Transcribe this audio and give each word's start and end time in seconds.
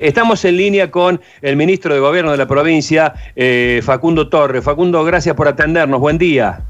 Estamos 0.00 0.44
en 0.44 0.56
línea 0.56 0.92
con 0.92 1.20
el 1.42 1.56
ministro 1.56 1.92
de 1.92 1.98
Gobierno 1.98 2.30
de 2.30 2.36
la 2.36 2.46
provincia, 2.46 3.14
eh, 3.34 3.80
Facundo 3.82 4.28
Torres. 4.28 4.62
Facundo, 4.62 5.02
gracias 5.02 5.34
por 5.34 5.48
atendernos. 5.48 5.98
Buen 5.98 6.18
día. 6.18 6.60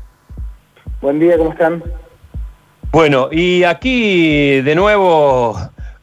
Buen 1.02 1.20
día, 1.20 1.36
¿cómo 1.36 1.52
están? 1.52 1.84
Bueno, 2.90 3.28
y 3.30 3.64
aquí 3.64 4.62
de 4.62 4.74
nuevo, 4.74 5.58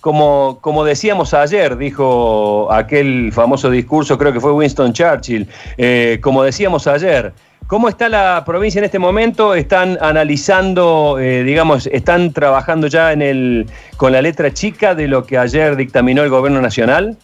como, 0.06 0.60
como 0.62 0.86
decíamos 0.86 1.34
ayer, 1.34 1.78
dijo 1.78 2.72
aquel 2.72 3.32
famoso 3.34 3.72
discurso, 3.72 4.20
creo 4.20 4.32
que 4.32 4.40
fue 4.40 4.52
Winston 4.52 4.94
Churchill, 4.94 5.48
eh, 5.80 6.20
como 6.22 6.44
decíamos 6.44 6.86
ayer, 6.86 7.34
¿Cómo 7.66 7.90
está 7.90 8.10
la 8.10 8.44
provincia 8.46 8.78
en 8.78 8.86
este 8.86 9.00
momento? 9.00 9.56
¿Están 9.56 9.98
analizando, 10.00 11.18
eh, 11.20 11.42
digamos, 11.42 11.88
están 11.88 12.32
trabajando 12.32 12.86
ya 12.86 13.12
en 13.12 13.24
el, 13.24 13.66
con 13.98 14.12
la 14.12 14.22
letra 14.22 14.54
chica 14.54 14.94
de 14.94 15.08
lo 15.08 15.26
que 15.26 15.40
ayer 15.40 15.76
dictaminó 15.76 16.22
el 16.22 16.30
gobierno 16.30 16.62
nacional? 16.62 17.18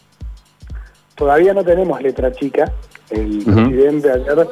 Todavía 1.13 1.54
no 1.54 1.63
tenemos 1.63 2.02
letra 2.02 2.32
chica. 2.32 2.71
El 3.11 3.43
presidente 3.43 4.10
ayer 4.10 4.47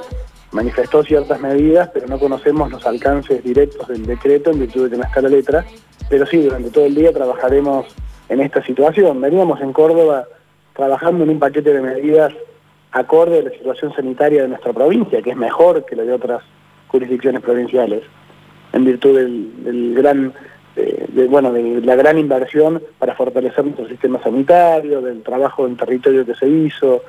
manifestó 0.51 1.01
ciertas 1.01 1.39
medidas, 1.41 1.89
pero 1.91 2.05
no 2.05 2.19
conocemos 2.19 2.69
los 2.69 2.85
alcances 2.85 3.43
directos 3.43 3.87
del 3.87 4.05
decreto 4.05 4.51
en 4.51 4.59
virtud 4.59 4.83
de 4.83 4.91
que 4.91 4.97
no 4.97 5.03
está 5.03 5.21
la 5.21 5.29
letra. 5.29 5.65
Pero 6.07 6.27
sí, 6.27 6.37
durante 6.37 6.69
todo 6.69 6.85
el 6.85 6.93
día 6.93 7.11
trabajaremos 7.11 7.87
en 8.29 8.39
esta 8.41 8.63
situación. 8.63 9.19
Veníamos 9.19 9.59
en 9.61 9.73
Córdoba 9.73 10.27
trabajando 10.75 11.23
en 11.23 11.31
un 11.31 11.39
paquete 11.39 11.73
de 11.73 11.81
medidas 11.81 12.33
acorde 12.91 13.39
a 13.39 13.43
la 13.43 13.51
situación 13.51 13.93
sanitaria 13.93 14.43
de 14.43 14.47
nuestra 14.47 14.73
provincia, 14.73 15.21
que 15.21 15.31
es 15.31 15.37
mejor 15.37 15.85
que 15.85 15.95
la 15.95 16.03
de 16.03 16.13
otras 16.13 16.41
jurisdicciones 16.87 17.41
provinciales, 17.41 18.03
en 18.73 18.85
virtud 18.85 19.19
eh, 19.19 19.25
de, 20.75 21.27
de 21.27 21.81
la 21.81 21.95
gran 21.95 22.17
inversión 22.17 22.81
para 22.97 23.15
fortalecer 23.15 23.65
nuestro 23.65 23.87
sistema 23.87 24.21
sanitario, 24.23 25.01
del 25.01 25.21
trabajo 25.21 25.67
en 25.67 25.75
territorio 25.75 26.25
que 26.25 26.35
se 26.35 26.47
hizo, 26.47 27.03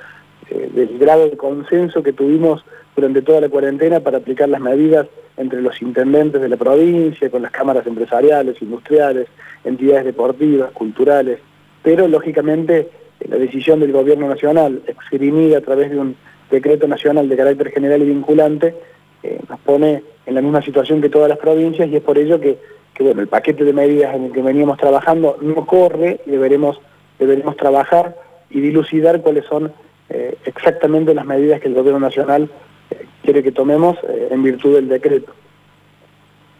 eh, 0.51 0.71
del 0.75 0.99
grado 0.99 1.29
de 1.29 1.37
consenso 1.37 2.03
que 2.03 2.13
tuvimos 2.13 2.65
durante 2.97 3.23
toda 3.23 3.41
la 3.41 3.49
cuarentena 3.49 4.01
para 4.01 4.19
aplicar 4.19 4.49
las 4.49 4.61
medidas 4.61 5.07
entre 5.37 5.63
los 5.63 5.81
intendentes 5.81 6.41
de 6.41 6.49
la 6.49 6.57
provincia, 6.57 7.31
con 7.31 7.43
las 7.43 7.53
cámaras 7.53 7.87
empresariales, 7.87 8.61
industriales, 8.61 9.29
entidades 9.65 10.05
deportivas, 10.05 10.73
culturales, 10.73 11.39
pero 11.83 12.09
lógicamente 12.09 12.89
la 13.29 13.37
decisión 13.37 13.81
del 13.81 13.93
gobierno 13.93 14.29
nacional, 14.29 14.83
exprimida 14.87 15.59
a 15.59 15.61
través 15.61 15.91
de 15.91 15.99
un 15.99 16.17
decreto 16.51 16.89
nacional 16.89 17.29
de 17.29 17.37
carácter 17.37 17.71
general 17.71 18.03
y 18.03 18.07
vinculante, 18.07 18.75
eh, 19.23 19.39
nos 19.49 19.61
pone 19.61 20.03
en 20.27 20.35
la 20.35 20.43
misma 20.43 20.63
situación 20.63 21.01
que 21.01 21.09
todas 21.09 21.29
las 21.29 21.39
provincias 21.39 21.89
y 21.89 21.97
es 21.97 22.03
por 22.03 22.19
ello 22.19 22.41
que, 22.41 22.59
bueno, 22.99 23.21
el 23.21 23.29
paquete 23.29 23.65
de 23.65 23.73
medidas 23.73 24.15
en 24.15 24.27
el 24.27 24.33
que 24.33 24.43
veníamos 24.43 24.79
trabajando 24.79 25.37
no 25.41 25.67
corre 25.67 26.21
y 26.27 26.31
deberemos, 26.31 26.81
deberemos 27.19 27.57
trabajar 27.57 28.17
y 28.51 28.61
dilucidar 28.61 29.21
cuáles 29.23 29.45
son 29.45 29.73
eh, 30.11 30.37
exactamente 30.45 31.15
las 31.15 31.25
medidas 31.25 31.61
que 31.61 31.69
el 31.69 31.75
gobierno 31.75 32.01
nacional 32.01 32.51
eh, 32.91 33.07
quiere 33.23 33.43
que 33.43 33.53
tomemos 33.53 33.97
en 34.31 34.43
virtud 34.43 34.75
del 34.75 34.89
decreto. 34.89 35.33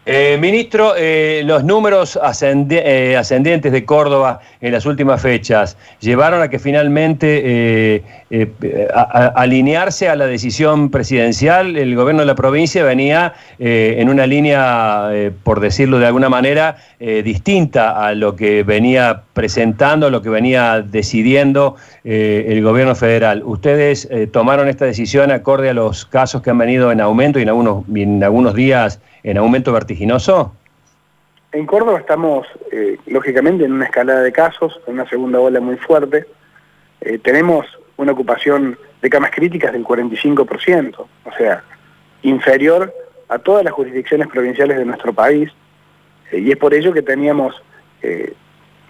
Eh, 0.03 0.39
ministro, 0.41 0.95
eh, 0.97 1.43
los 1.45 1.63
números 1.63 2.19
eh, 2.41 3.15
ascendientes 3.15 3.71
de 3.71 3.85
Córdoba 3.85 4.39
en 4.59 4.71
las 4.71 4.87
últimas 4.87 5.21
fechas 5.21 5.77
llevaron 5.99 6.41
a 6.41 6.49
que 6.49 6.57
finalmente 6.57 8.03
alinearse 9.35 10.09
a 10.09 10.15
la 10.15 10.25
decisión 10.25 10.89
presidencial. 10.89 11.77
El 11.77 11.95
gobierno 11.95 12.21
de 12.21 12.25
la 12.25 12.33
provincia 12.33 12.83
venía 12.83 13.33
en 13.59 14.09
una 14.09 14.25
línea, 14.25 15.09
por 15.43 15.59
decirlo 15.59 15.99
de 15.99 16.07
alguna 16.07 16.29
manera, 16.29 16.77
distinta 16.99 18.05
a 18.07 18.15
lo 18.15 18.35
que 18.35 18.63
venía 18.63 19.23
presentando, 19.33 20.09
lo 20.09 20.21
que 20.21 20.29
venía 20.29 20.81
decidiendo 20.81 21.75
el 22.03 22.63
gobierno 22.63 22.95
federal. 22.95 23.43
¿Ustedes 23.45 24.07
tomaron 24.31 24.69
esta 24.69 24.85
decisión 24.85 25.29
acorde 25.31 25.69
a 25.69 25.73
los 25.73 26.05
casos 26.05 26.41
que 26.41 26.51
han 26.51 26.57
venido 26.57 26.91
en 26.91 27.01
aumento 27.01 27.37
y 27.37 27.41
en 27.41 27.49
algunos, 27.49 27.83
en 27.93 28.23
algunos 28.23 28.55
días 28.55 29.01
en 29.23 29.37
aumento 29.37 29.71
vertiginoso? 29.71 30.53
En 31.51 31.65
Córdoba 31.65 31.99
estamos, 31.99 32.47
eh, 32.71 32.97
lógicamente, 33.07 33.65
en 33.65 33.73
una 33.73 33.85
escalada 33.85 34.21
de 34.21 34.31
casos, 34.31 34.79
en 34.87 34.93
una 34.93 35.09
segunda 35.09 35.39
ola 35.39 35.59
muy 35.59 35.75
fuerte. 35.75 36.25
Eh, 37.01 37.19
tenemos 37.19 37.65
una 37.97 38.13
ocupación 38.13 38.77
de 39.01 39.09
camas 39.09 39.31
críticas 39.31 39.73
del 39.73 39.83
45%, 39.83 41.07
o 41.25 41.31
sea, 41.37 41.63
inferior 42.21 42.93
a 43.27 43.39
todas 43.39 43.65
las 43.65 43.73
jurisdicciones 43.73 44.27
provinciales 44.27 44.77
de 44.77 44.85
nuestro 44.85 45.13
país, 45.13 45.49
eh, 46.31 46.39
y 46.39 46.51
es 46.51 46.57
por 46.57 46.73
ello 46.73 46.93
que 46.93 47.01
teníamos 47.01 47.61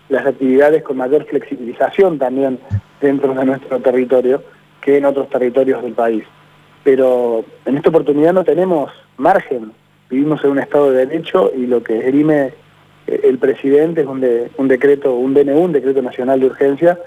las 0.07 0.25
actividades 0.25 0.83
con 0.83 0.95
mayor 0.95 1.25
flexibilización 1.25 2.17
también 2.17 2.61
dentro 3.01 3.33
de 3.33 3.43
nuestro 3.43 3.77
territorio 3.81 4.41
que 4.79 4.97
en 4.97 5.03
otros 5.03 5.29
territorios 5.29 5.83
del 5.83 5.91
país. 5.91 6.23
Pero 6.85 7.43
en 7.65 7.75
esta 7.75 7.89
oportunidad 7.89 8.31
no 8.31 8.45
tenemos 8.45 8.89
margen 9.17 9.73
vivimos 10.11 10.43
en 10.43 10.51
un 10.51 10.59
Estado 10.59 10.91
de 10.91 11.05
Derecho 11.05 11.51
y 11.55 11.65
lo 11.65 11.81
que 11.81 11.97
esgrime 11.99 12.53
eh, 13.07 13.21
el 13.23 13.39
presidente 13.39 14.01
es 14.01 14.07
un, 14.07 14.23
un 14.57 14.67
decreto, 14.67 15.15
un 15.15 15.33
DNU, 15.33 15.57
un 15.57 15.71
decreto 15.71 16.01
nacional 16.01 16.39
de 16.39 16.47
urgencia, 16.47 16.99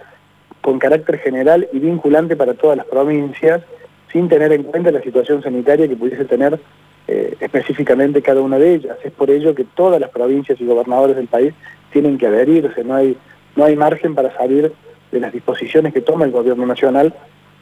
con 0.62 0.78
carácter 0.78 1.18
general 1.18 1.68
y 1.72 1.78
vinculante 1.78 2.34
para 2.34 2.54
todas 2.54 2.78
las 2.78 2.86
provincias, 2.86 3.62
sin 4.10 4.28
tener 4.28 4.52
en 4.52 4.62
cuenta 4.62 4.90
la 4.90 5.02
situación 5.02 5.42
sanitaria 5.42 5.86
que 5.86 5.96
pudiese 5.96 6.24
tener 6.24 6.58
eh, 7.06 7.36
específicamente 7.40 8.22
cada 8.22 8.40
una 8.40 8.58
de 8.58 8.74
ellas. 8.74 8.96
Es 9.04 9.12
por 9.12 9.30
ello 9.30 9.54
que 9.54 9.64
todas 9.64 10.00
las 10.00 10.08
provincias 10.08 10.58
y 10.58 10.64
gobernadores 10.64 11.16
del 11.16 11.26
país 11.26 11.52
tienen 11.92 12.16
que 12.16 12.26
adherirse, 12.26 12.82
no 12.82 12.94
hay, 12.94 13.18
no 13.56 13.64
hay 13.64 13.76
margen 13.76 14.14
para 14.14 14.34
salir 14.36 14.72
de 15.12 15.20
las 15.20 15.32
disposiciones 15.32 15.92
que 15.92 16.00
toma 16.00 16.24
el 16.24 16.30
gobierno 16.30 16.64
nacional 16.64 17.14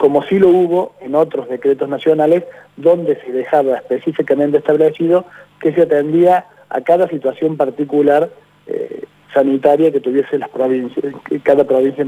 como 0.03 0.25
sí 0.25 0.37
lo 0.41 0.49
hubo 0.49 0.97
en 1.01 1.15
otros 1.15 1.49
decretos 1.49 1.89
nacionales 1.89 2.43
donde 2.77 3.15
se 3.21 3.31
dejaba 3.31 3.77
específicamente 3.77 4.59
establecido 4.59 5.27
que 5.61 5.73
se 5.73 5.83
atendía 5.83 6.47
a 6.71 6.81
cada 6.81 7.07
situación 7.07 7.57
particular 7.57 8.29
eh, 8.67 9.05
sanitaria 9.33 9.93
que 9.93 10.01
tuviese 10.01 10.41
las 10.41 10.49
provincias, 10.49 11.15
cada 11.45 11.63
provincia 11.63 12.05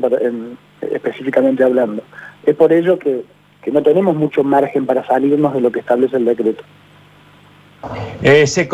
específicamente 0.81 1.63
hablando. 1.63 2.03
Es 2.45 2.57
por 2.57 2.73
ello 2.73 2.99
que 2.99 3.23
no 3.71 3.81
tenemos 3.81 4.17
mucho 4.17 4.43
margen 4.43 4.87
para 4.87 5.07
salirnos 5.07 5.55
de 5.55 5.61
lo 5.61 5.71
que 5.71 5.79
establece 5.79 6.17
el 6.17 6.25
decreto. 6.25 6.65
Eh, 8.23 8.47
se, 8.47 8.69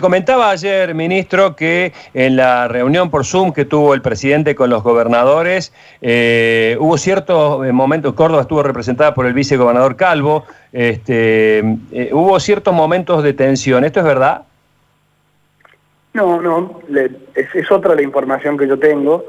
comentaba 0.00 0.50
ayer, 0.50 0.94
ministro, 0.94 1.54
que 1.54 1.92
en 2.12 2.36
la 2.36 2.66
reunión 2.68 3.10
por 3.10 3.24
Zoom 3.24 3.52
que 3.52 3.64
tuvo 3.64 3.94
el 3.94 4.02
presidente 4.02 4.54
con 4.54 4.70
los 4.70 4.82
gobernadores, 4.82 5.72
eh, 6.02 6.76
hubo 6.80 6.98
ciertos 6.98 7.66
eh, 7.66 7.72
momentos, 7.72 8.14
Córdoba 8.14 8.42
estuvo 8.42 8.62
representada 8.62 9.14
por 9.14 9.26
el 9.26 9.32
vicegobernador 9.32 9.96
Calvo, 9.96 10.44
este, 10.72 11.62
hubo 12.12 12.40
ciertos 12.40 12.74
momentos 12.74 13.22
de 13.22 13.32
tensión. 13.32 13.84
¿Esto 13.84 14.00
es 14.00 14.06
verdad? 14.06 14.42
No, 16.14 16.40
no, 16.40 16.80
es, 17.34 17.70
otra 17.70 17.94
la 17.94 18.02
información 18.02 18.56
que 18.56 18.66
yo 18.66 18.78
tengo. 18.78 19.24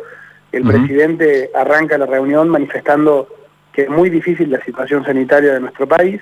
El 0.51 0.63
presidente 0.63 1.51
arranca 1.53 1.97
la 1.97 2.05
reunión 2.05 2.47
manifestando 2.47 3.27
que 3.73 3.83
es 3.83 3.89
muy 3.89 4.09
difícil 4.09 4.49
la 4.49 4.63
situación 4.63 5.05
sanitaria 5.05 5.53
de 5.53 5.59
nuestro 5.59 5.85
país, 5.85 6.21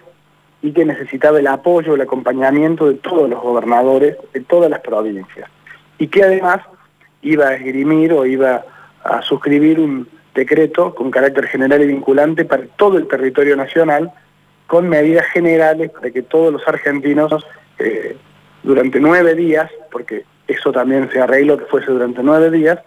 y 0.65 0.71
que 0.71 0.83
necesitaba 0.83 1.37
el 1.37 1.45
apoyo, 1.45 1.93
el 1.93 2.01
acompañamiento 2.01 2.87
de 2.87 2.95
todos 2.95 3.29
los 3.29 3.39
gobernadores 3.39 4.17
de 4.33 4.41
todas 4.41 4.67
las 4.67 4.79
provincias. 4.79 5.47
Y 5.99 6.07
que 6.07 6.23
además 6.23 6.61
iba 7.21 7.49
a 7.49 7.55
esgrimir 7.55 8.11
o 8.13 8.25
iba 8.25 8.65
a 9.03 9.21
suscribir 9.21 9.79
un 9.79 10.07
decreto 10.33 10.95
con 10.95 11.11
carácter 11.11 11.45
general 11.45 11.83
y 11.83 11.87
vinculante 11.87 12.45
para 12.45 12.63
todo 12.77 12.97
el 12.97 13.07
territorio 13.07 13.55
nacional, 13.55 14.11
con 14.65 14.89
medidas 14.89 15.27
generales 15.27 15.91
para 15.91 16.09
que 16.09 16.23
todos 16.23 16.51
los 16.51 16.67
argentinos 16.67 17.45
eh, 17.77 18.17
durante 18.63 18.99
nueve 18.99 19.35
días, 19.35 19.69
porque 19.91 20.25
eso 20.47 20.71
también 20.71 21.11
se 21.11 21.21
arregló 21.21 21.59
que 21.59 21.65
fuese 21.65 21.91
durante 21.91 22.23
nueve 22.23 22.49
días, 22.49 22.79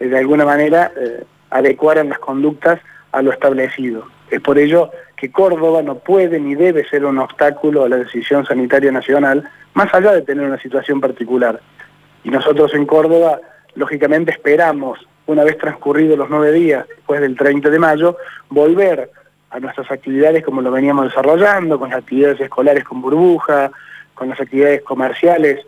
eh, 0.00 0.08
de 0.08 0.18
alguna 0.18 0.44
manera 0.44 0.90
eh, 0.96 1.22
adecuaran 1.50 2.08
las 2.08 2.18
conductas 2.18 2.80
a 3.12 3.22
lo 3.22 3.30
establecido. 3.30 4.08
Es 4.32 4.40
por 4.40 4.58
ello 4.58 4.90
que 5.20 5.30
Córdoba 5.30 5.82
no 5.82 5.96
puede 5.96 6.40
ni 6.40 6.54
debe 6.54 6.88
ser 6.88 7.04
un 7.04 7.18
obstáculo 7.18 7.84
a 7.84 7.90
la 7.90 7.98
decisión 7.98 8.46
sanitaria 8.46 8.90
nacional, 8.90 9.46
más 9.74 9.92
allá 9.92 10.12
de 10.12 10.22
tener 10.22 10.46
una 10.46 10.58
situación 10.58 10.98
particular. 10.98 11.60
Y 12.24 12.30
nosotros 12.30 12.72
en 12.72 12.86
Córdoba, 12.86 13.38
lógicamente, 13.74 14.30
esperamos, 14.30 14.98
una 15.26 15.44
vez 15.44 15.58
transcurridos 15.58 16.16
los 16.16 16.30
nueve 16.30 16.52
días, 16.52 16.88
después 16.88 17.20
del 17.20 17.36
30 17.36 17.68
de 17.68 17.78
mayo, 17.78 18.16
volver 18.48 19.10
a 19.50 19.60
nuestras 19.60 19.90
actividades 19.90 20.42
como 20.42 20.62
lo 20.62 20.70
veníamos 20.70 21.04
desarrollando, 21.04 21.78
con 21.78 21.90
las 21.90 21.98
actividades 21.98 22.40
escolares 22.40 22.84
con 22.84 23.02
burbuja, 23.02 23.70
con 24.14 24.30
las 24.30 24.40
actividades 24.40 24.80
comerciales 24.82 25.60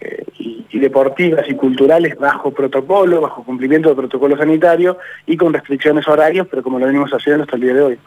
eh, 0.00 0.24
y, 0.38 0.78
deportivas 0.78 1.48
y 1.48 1.54
culturales 1.54 2.18
bajo 2.18 2.52
protocolo, 2.52 3.20
bajo 3.20 3.44
cumplimiento 3.44 3.88
del 3.88 3.96
protocolo 3.96 4.36
sanitario 4.36 4.98
y 5.26 5.36
con 5.36 5.52
restricciones 5.52 6.06
horarias, 6.08 6.46
pero 6.50 6.62
como 6.62 6.78
lo 6.78 6.86
venimos 6.86 7.10
haciendo 7.12 7.44
hasta 7.44 7.56
el 7.56 7.62
día 7.62 7.74
de 7.74 7.82
hoy. 7.82 7.98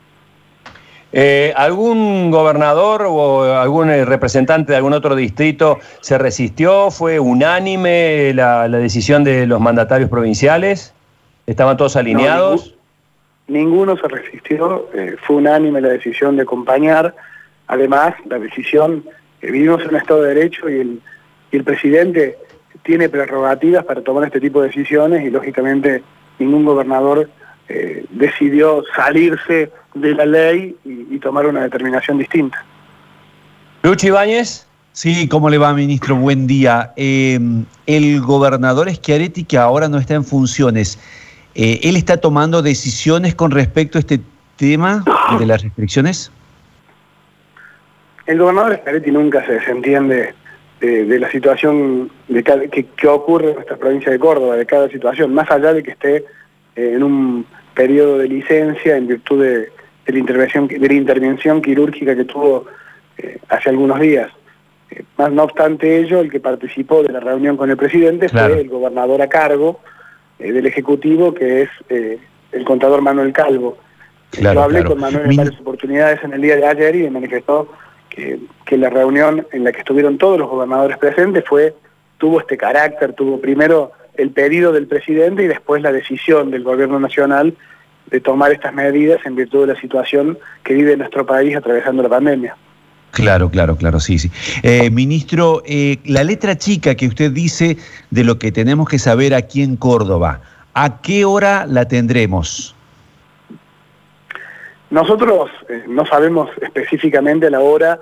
Eh, 1.13 1.53
¿Algún 1.55 2.31
gobernador 2.31 3.05
o 3.07 3.53
algún 3.53 3.89
eh, 3.89 4.03
representante 4.03 4.73
de 4.73 4.77
algún 4.77 4.93
otro 4.93 5.15
distrito 5.15 5.79
se 6.01 6.17
resistió? 6.17 6.91
¿Fue 6.91 7.19
unánime 7.19 8.33
la, 8.33 8.67
decisión 8.67 9.23
de 9.23 9.47
los 9.47 9.61
mandatarios 9.61 10.09
provinciales? 10.09 10.93
¿Estaban 11.45 11.77
todos 11.77 11.95
alineados? 11.95 12.73
ninguno 13.47 13.95
se 13.95 14.07
resistió, 14.09 14.89
eh, 14.93 15.15
fue 15.25 15.37
unánime 15.37 15.79
la 15.81 15.87
decisión 15.89 16.35
de 16.35 16.43
acompañar, 16.43 17.15
además 17.67 18.13
la 18.25 18.39
decisión, 18.39 19.05
vivimos 19.41 19.81
en 19.83 19.89
un 19.89 19.95
Estado 19.95 20.23
de 20.23 20.33
Derecho 20.33 20.69
y 20.69 20.79
el, 20.81 21.01
y 21.51 21.57
el 21.57 21.63
presidente 21.63 22.37
tiene 22.83 23.09
prerrogativas 23.09 23.85
para 23.85 24.01
tomar 24.01 24.25
este 24.25 24.41
tipo 24.41 24.61
de 24.61 24.67
decisiones 24.67 25.23
y 25.23 25.29
lógicamente 25.29 26.03
ningún 26.39 26.65
gobernador 26.65 27.29
eh, 27.69 28.05
decidió 28.11 28.83
salirse 28.95 29.71
de 29.93 30.13
la 30.13 30.25
ley 30.25 30.75
y, 30.85 31.19
tomar 31.19 31.47
una 31.47 31.63
determinación 31.63 32.17
distinta. 32.19 32.63
Luchi 33.83 34.07
Ibáñez. 34.07 34.67
Sí, 34.93 35.27
¿cómo 35.27 35.49
le 35.49 35.57
va, 35.57 35.73
ministro? 35.73 36.15
Buen 36.15 36.47
día. 36.47 36.93
Eh, 36.95 37.39
el 37.85 38.21
gobernador 38.21 38.89
Schiaretti, 38.89 39.43
que 39.43 39.57
ahora 39.57 39.89
no 39.89 39.97
está 39.97 40.15
en 40.15 40.23
funciones, 40.23 40.99
eh, 41.55 41.79
¿él 41.83 41.97
está 41.97 42.17
tomando 42.17 42.61
decisiones 42.61 43.35
con 43.35 43.51
respecto 43.51 43.97
a 43.97 44.01
este 44.01 44.21
tema 44.55 45.03
de 45.39 45.45
las 45.45 45.61
restricciones? 45.63 46.31
El 48.25 48.39
gobernador 48.39 48.77
Schiaretti 48.77 49.11
nunca 49.11 49.45
se 49.45 49.53
desentiende 49.53 50.33
de, 50.79 51.19
la 51.19 51.31
situación 51.31 52.11
de 52.27 52.43
que, 52.43 53.07
ocurre 53.07 53.49
en 53.49 53.55
nuestra 53.55 53.77
provincia 53.77 54.11
de 54.11 54.19
Córdoba, 54.19 54.55
de 54.55 54.65
cada 54.65 54.89
situación, 54.89 55.33
más 55.33 55.49
allá 55.49 55.73
de 55.73 55.83
que 55.83 55.91
esté 55.91 56.17
eh, 56.75 56.93
en 56.95 57.03
un 57.03 57.45
periodo 57.77 58.17
de 58.17 58.27
licencia 58.27 58.97
en 58.97 59.07
virtud 59.07 59.43
de, 59.43 59.69
la, 60.07 60.17
intervención, 60.17 60.67
de 60.67 60.87
la 60.87 60.93
intervención 60.93 61.61
quirúrgica 61.61 62.15
que 62.15 62.25
tuvo 62.25 62.65
eh, 63.17 63.37
hace 63.49 63.69
algunos 63.69 63.99
días. 63.99 64.31
Eh, 64.89 65.03
más 65.17 65.31
no 65.31 65.43
obstante 65.43 65.99
ello, 65.99 66.19
el 66.19 66.31
que 66.31 66.39
participó 66.39 67.03
de 67.03 67.13
la 67.13 67.19
reunión 67.19 67.55
con 67.55 67.69
el 67.69 67.77
presidente 67.77 68.29
fue 68.29 68.61
el 68.61 68.69
gobernador 68.69 69.21
a 69.21 69.29
cargo 69.29 69.79
del 70.39 70.65
Ejecutivo, 70.65 71.33
que 71.33 71.63
es 71.63 71.69
el 71.89 72.63
contador 72.65 73.01
Manuel 73.01 73.33
Calvo. 73.33 73.77
Yo 74.33 74.61
hablé 74.61 74.83
con 74.83 74.99
Manuel 74.99 75.31
en 75.31 75.37
varias 75.37 75.59
oportunidades 75.59 76.23
en 76.23 76.33
el 76.33 76.41
día 76.41 76.55
de 76.57 76.65
ayer 76.67 76.95
y 76.95 77.03
me 77.03 77.11
manifestó 77.11 77.69
que, 78.09 78.77
la 78.77 78.89
reunión 78.89 79.47
en 79.51 79.63
la 79.63 79.71
que 79.71 79.79
estuvieron 79.79 80.17
todos 80.17 80.39
los 80.39 80.49
gobernadores 80.49 80.97
presentes 80.97 81.43
fue 81.47 81.73
tuvo 82.17 82.39
este 82.39 82.57
carácter, 82.57 83.13
tuvo 83.13 83.39
primero 83.39 83.91
el 84.17 84.31
pedido 84.31 84.71
del 84.71 84.87
presidente 84.87 85.43
y 85.43 85.47
después 85.47 85.81
la 85.81 85.91
decisión 85.91 86.51
del 86.51 86.63
gobierno 86.63 86.99
nacional 86.99 87.55
de 88.09 88.21
tomar 88.21 88.51
estas 88.51 88.73
medidas 88.73 89.19
en 89.25 89.35
virtud 89.35 89.67
de 89.67 89.73
la 89.73 89.79
situación 89.79 90.37
que 90.63 90.73
vive 90.73 90.95
nuestro 90.97 91.25
país 91.25 91.55
atravesando 91.55 92.03
la 92.03 92.09
pandemia. 92.09 92.55
Claro, 93.11 93.49
claro, 93.49 93.75
claro, 93.75 93.99
sí, 93.99 94.19
sí. 94.19 94.31
Eh, 94.63 94.89
ministro, 94.91 95.63
eh, 95.65 95.97
la 96.05 96.23
letra 96.23 96.57
chica 96.57 96.95
que 96.95 97.07
usted 97.07 97.31
dice 97.31 97.77
de 98.11 98.23
lo 98.23 98.37
que 98.37 98.51
tenemos 98.51 98.87
que 98.87 98.99
saber 98.99 99.33
aquí 99.33 99.63
en 99.63 99.75
Córdoba, 99.75 100.41
¿a 100.73 101.01
qué 101.01 101.25
hora 101.25 101.65
la 101.65 101.87
tendremos? 101.87 102.75
Nosotros 104.89 105.49
eh, 105.67 105.83
no 105.87 106.05
sabemos 106.05 106.49
específicamente 106.61 107.49
la 107.49 107.59
hora 107.59 107.99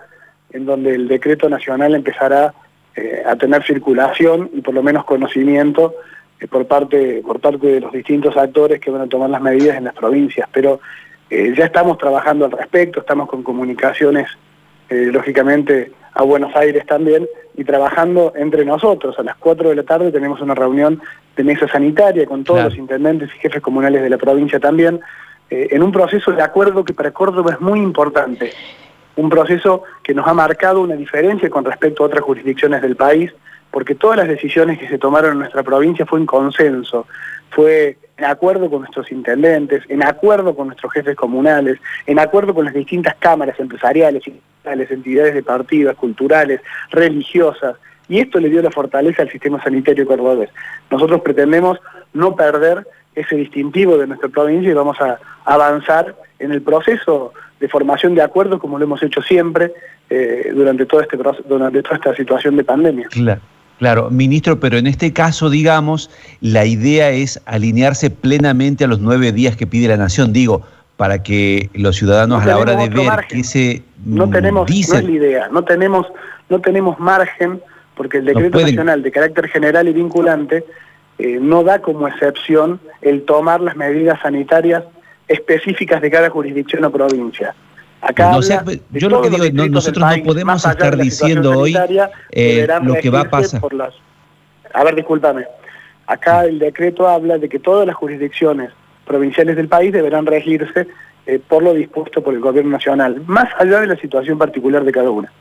en 0.52 0.66
donde 0.66 0.96
el 0.96 1.08
decreto 1.08 1.50
nacional 1.50 1.96
empezará 1.96 2.54
eh, 2.96 3.24
a 3.26 3.36
tener 3.36 3.64
circulación 3.64 4.50
y 4.54 4.62
por 4.62 4.74
lo 4.74 4.84
menos 4.84 5.06
conocimiento 5.06 5.94
eh, 6.40 6.48
por, 6.48 6.66
parte, 6.66 7.22
por 7.26 7.40
parte 7.40 7.68
de 7.68 7.80
los 7.82 7.92
distintos 7.92 8.36
actores 8.38 8.80
que 8.80 8.92
van 8.92 9.02
a 9.02 9.08
tomar 9.08 9.30
las 9.30 9.42
medidas 9.42 9.78
en 9.78 9.86
las 9.86 9.94
provincias, 9.94 10.48
pero 10.52 10.80
ya 11.30 11.66
estamos 11.66 11.98
trabajando 11.98 12.46
al 12.46 12.52
respecto, 12.52 13.00
estamos 13.00 13.28
con 13.28 13.42
comunicaciones, 13.42 14.30
lógicamente, 14.90 15.92
a 16.14 16.22
Buenos 16.22 16.56
Aires 16.56 16.86
también, 16.86 17.28
y 17.58 17.64
trabajando 17.64 18.34
entre 18.36 18.64
nosotros. 18.64 19.18
A 19.20 19.24
las 19.24 19.36
4 19.38 19.70
de 19.70 19.76
la 19.76 19.84
tarde 19.84 20.12
tenemos 20.12 20.40
una 20.42 20.56
reunión 20.56 21.02
de 21.36 21.44
mesa 21.44 21.68
sanitaria 21.68 22.26
con 22.26 22.44
todos 22.44 22.64
los 22.64 22.78
intendentes 22.78 23.30
y 23.36 23.40
jefes 23.40 23.62
comunales 23.62 24.02
de 24.02 24.10
la 24.10 24.18
provincia 24.18 24.60
también, 24.60 25.00
eh, 25.50 25.68
en 25.72 25.84
un 25.84 25.92
proceso 25.92 26.32
de 26.32 26.42
acuerdo 26.42 26.84
que 26.84 26.94
para 26.94 27.12
Córdoba 27.12 27.54
es 27.54 27.62
muy 27.62 27.80
importante, 27.80 28.52
un 29.16 29.30
proceso 29.30 29.84
que 30.04 30.14
nos 30.14 30.28
ha 30.28 30.34
marcado 30.34 30.82
una 30.82 30.96
diferencia 30.96 31.50
con 31.50 31.66
respecto 31.66 32.04
a 32.04 32.08
otras 32.08 32.24
jurisdicciones 32.24 32.82
del 32.82 32.96
país, 32.96 33.32
porque 33.72 33.96
todas 33.96 34.18
las 34.18 34.28
decisiones 34.28 34.80
que 34.80 34.88
se 34.88 34.98
tomaron 34.98 35.34
en 35.34 35.40
nuestra 35.40 35.64
provincia 35.64 36.06
fue 36.06 36.20
en 36.20 36.26
consenso, 36.26 37.08
fue 37.50 37.98
en 38.18 38.26
acuerdo 38.26 38.70
con 38.70 38.82
nuestros 38.82 39.12
intendentes, 39.12 39.84
en 39.90 40.04
acuerdo 40.04 40.56
con 40.56 40.68
nuestros 40.68 40.92
jefes 40.94 41.16
comunales, 41.16 41.80
en 42.06 42.20
acuerdo 42.20 42.54
con 42.54 42.66
las 42.66 42.74
distintas 42.74 43.16
cámaras 43.16 43.60
empresariales, 43.60 44.24
entidades 44.64 45.34
deportivas, 45.34 45.96
culturales, 45.96 46.62
religiosas, 46.92 47.76
y 48.08 48.20
esto 48.20 48.40
le 48.40 48.50
dio 48.50 48.62
la 48.62 48.72
fortaleza 48.72 49.24
al 49.24 49.32
sistema 49.32 49.62
sanitario 49.64 50.06
cordobés. 50.06 50.50
Nosotros 50.92 51.22
pretendemos 51.22 51.80
no 52.14 52.36
perder 52.36 52.88
ese 53.16 53.36
distintivo 53.36 53.98
de 53.98 54.08
nuestra 54.08 54.30
provincia 54.30 54.70
y 54.70 54.74
vamos 54.74 55.00
a 55.02 55.20
avanzar 55.46 56.16
en 56.40 56.52
el 56.52 56.62
proceso 56.62 57.34
de 57.60 57.68
formación 57.70 58.16
de 58.16 58.22
acuerdos 58.22 58.60
como 58.60 58.78
lo 58.78 58.86
hemos 58.86 59.02
hecho 59.04 59.22
siempre 59.22 59.74
eh, 60.10 60.52
durante, 60.54 60.86
todo 60.86 61.02
este, 61.02 61.18
durante 61.48 61.82
toda 61.82 61.96
esta 61.96 62.16
situación 62.16 62.56
de 62.58 62.64
pandemia. 62.64 63.08
Claro. 63.10 63.42
Claro, 63.78 64.10
ministro, 64.10 64.58
pero 64.58 64.78
en 64.78 64.88
este 64.88 65.12
caso, 65.12 65.50
digamos, 65.50 66.10
la 66.40 66.66
idea 66.66 67.10
es 67.10 67.42
alinearse 67.46 68.10
plenamente 68.10 68.86
a 68.86 68.88
los 68.88 69.02
nueve 69.02 69.34
días 69.34 69.58
que 69.58 69.68
pide 69.68 69.90
la 69.90 69.98
Nación, 69.98 70.32
digo, 70.32 70.62
para 70.96 71.24
que 71.24 71.70
los 71.74 71.98
ciudadanos 71.98 72.44
a 72.44 72.46
la 72.46 72.58
hora 72.58 72.78
de 72.78 72.88
ver 72.88 73.26
qué 73.28 73.44
se 73.44 73.84
no 74.06 74.30
tenemos, 74.30 74.70
no 74.70 74.76
es 74.76 75.04
la 75.04 75.12
idea, 75.12 75.50
no 75.52 75.64
tenemos, 75.66 76.08
no 76.50 76.62
tenemos 76.62 77.00
margen, 77.00 77.62
porque 77.96 78.20
el 78.20 78.26
decreto 78.26 78.62
nacional 78.62 79.04
de 79.04 79.12
carácter 79.12 79.50
general 79.50 79.90
y 79.90 79.94
vinculante 79.94 80.64
eh, 81.18 81.40
no 81.42 81.64
da 81.64 81.82
como 81.82 82.08
excepción 82.08 82.80
el 83.02 83.24
tomar 83.24 83.62
las 83.62 83.76
medidas 83.76 84.22
sanitarias 84.22 84.84
específicas 85.28 86.02
de 86.02 86.12
cada 86.12 86.30
jurisdicción 86.30 86.84
o 86.86 86.92
provincia. 86.92 87.56
Acá 88.02 88.38
yo 88.92 89.10
lo 89.10 89.22
que 89.22 89.30
digo, 89.30 89.68
nosotros 89.68 90.06
no 90.18 90.24
podemos 90.24 90.66
estar 90.66 90.96
diciendo 90.96 91.60
hoy 91.60 91.76
eh, 92.32 92.68
lo 92.84 92.96
que 92.96 93.10
va 93.10 93.22
a 93.22 93.30
pasar. 93.30 93.62
a 94.74 94.84
ver, 94.84 94.96
discúlpame. 94.96 95.46
Acá 96.06 96.46
el 96.46 96.60
decreto 96.60 97.08
habla 97.08 97.40
de 97.40 97.50
que 97.50 97.58
todas 97.58 97.88
las 97.88 97.96
jurisdicciones 97.96 98.72
provinciales 99.08 99.56
del 99.56 99.68
país 99.68 99.92
deberán 99.92 100.26
regirse 100.26 100.88
eh, 101.26 101.40
por 101.40 101.64
lo 101.64 101.74
dispuesto 101.74 102.24
por 102.24 102.36
el 102.36 102.40
gobierno 102.40 102.72
nacional, 102.72 103.24
más 103.26 103.50
allá 103.60 103.82
de 103.82 103.88
la 103.88 103.96
situación 103.96 104.38
particular 104.38 104.84
de 104.84 104.92
cada 104.92 105.10
una. 105.10 105.32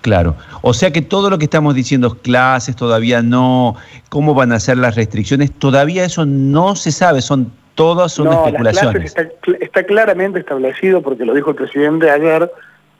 Claro. 0.00 0.36
O 0.62 0.74
sea 0.74 0.90
que 0.90 1.02
todo 1.02 1.30
lo 1.30 1.38
que 1.38 1.44
estamos 1.44 1.74
diciendo, 1.74 2.18
clases, 2.18 2.74
todavía 2.74 3.22
no, 3.22 3.76
cómo 4.08 4.34
van 4.34 4.52
a 4.52 4.58
ser 4.58 4.78
las 4.78 4.96
restricciones, 4.96 5.52
todavía 5.52 6.04
eso 6.04 6.24
no 6.24 6.74
se 6.74 6.90
sabe, 6.90 7.20
son 7.20 7.52
todas 7.74 8.12
son 8.12 8.32
especulaciones. 8.32 9.14
está, 9.60 9.84
claramente 9.84 10.40
establecido, 10.40 11.02
porque 11.02 11.24
lo 11.24 11.34
dijo 11.34 11.50
el 11.50 11.56
presidente 11.56 12.10
ayer, 12.10 12.50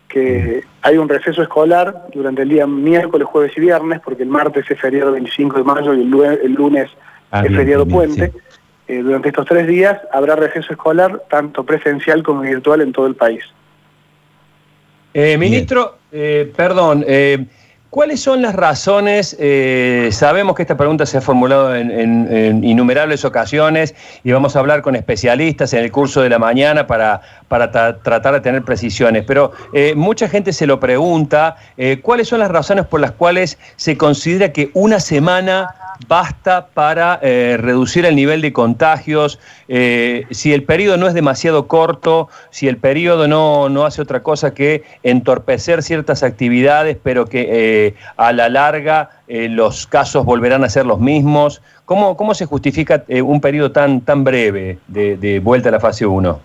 que 0.08 0.64
hay 0.82 0.98
un 0.98 1.08
receso 1.08 1.42
escolar 1.42 2.06
durante 2.14 2.42
el 2.42 2.50
día 2.50 2.66
miércoles, 2.66 3.26
jueves 3.26 3.52
y 3.56 3.60
viernes, 3.60 4.00
porque 4.04 4.22
el 4.22 4.28
martes 4.28 4.70
es 4.70 4.80
feriado 4.80 5.12
25 5.12 5.58
de 5.58 5.64
mayo 5.64 5.94
y 5.94 6.02
el, 6.02 6.52
lunes, 6.52 6.90
ah, 7.30 7.42
es 7.46 7.54
feriado 7.54 7.86
puente. 7.86 8.32
Eh, 8.88 8.98
durante 8.98 9.28
estos 9.28 9.46
tres 9.46 9.66
días 9.66 9.98
habrá 10.12 10.36
receso 10.36 10.72
escolar, 10.72 11.22
tanto 11.30 11.64
presencial 11.64 12.22
como 12.22 12.42
virtual 12.42 12.82
en 12.82 12.92
todo 12.92 13.06
el 13.06 13.14
país. 13.14 13.44
Eh, 15.14 15.36
ministro, 15.36 15.98
eh, 16.10 16.50
perdón, 16.56 17.04
eh, 17.06 17.46
¿cuáles 17.92 18.22
son 18.22 18.40
las 18.40 18.54
razones? 18.54 19.36
sabemos 20.12 20.56
que 20.56 20.62
esta 20.62 20.78
pregunta 20.78 21.04
se 21.04 21.18
ha 21.18 21.20
formulado 21.20 21.76
en, 21.76 22.64
innumerables 22.64 23.22
ocasiones 23.26 23.94
y 24.24 24.32
vamos 24.32 24.56
a 24.56 24.60
hablar 24.60 24.80
con 24.80 24.96
especialistas 24.96 25.74
en 25.74 25.84
el 25.84 25.92
curso 25.92 26.22
de 26.22 26.30
la 26.30 26.38
mañana 26.38 26.86
para, 26.86 27.20
para 27.48 27.70
tratar 27.70 28.32
de 28.32 28.40
tener 28.40 28.62
precisiones, 28.62 29.24
pero 29.26 29.52
mucha 29.94 30.26
gente 30.26 30.54
se 30.54 30.66
lo 30.66 30.80
pregunta, 30.80 31.56
¿cuáles 32.00 32.28
son 32.28 32.40
las 32.40 32.50
razones 32.50 32.86
por 32.86 33.00
las 33.00 33.12
cuales 33.12 33.58
se 33.76 33.98
considera 33.98 34.52
que 34.52 34.70
una 34.72 34.98
semana 34.98 35.74
basta 36.08 36.68
para 36.74 37.18
eh, 37.22 37.56
reducir 37.60 38.04
el 38.04 38.16
nivel 38.16 38.40
de 38.40 38.52
contagios, 38.52 39.38
eh, 39.68 40.24
si 40.30 40.52
el 40.52 40.64
periodo 40.64 40.96
no 40.96 41.06
es 41.06 41.14
demasiado 41.14 41.68
corto, 41.68 42.28
si 42.50 42.68
el 42.68 42.76
periodo 42.76 43.28
no, 43.28 43.84
hace 43.84 44.02
otra 44.02 44.22
cosa 44.22 44.54
que 44.54 44.84
entorpecer 45.02 45.82
ciertas 45.82 46.22
actividades, 46.22 46.96
pero 47.02 47.26
que 47.26 47.48
eh, 47.50 47.81
a 48.16 48.32
la 48.32 48.48
larga 48.48 49.10
los 49.28 49.86
casos 49.86 50.24
volverán 50.24 50.64
a 50.64 50.68
ser 50.68 50.86
los 50.86 51.00
mismos. 51.00 51.62
¿Cómo, 51.84 52.16
cómo 52.16 52.34
se 52.34 52.46
justifica 52.46 53.04
un 53.08 53.40
periodo 53.40 53.72
tan, 53.72 54.02
tan 54.02 54.24
breve 54.24 54.78
de, 54.88 55.16
de 55.16 55.40
vuelta 55.40 55.68
a 55.68 55.72
la 55.72 55.80
fase 55.80 56.06
1? 56.06 56.40